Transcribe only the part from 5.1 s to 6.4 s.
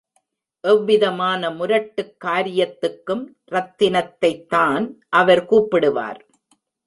அவர் கூப்பிடுவார்.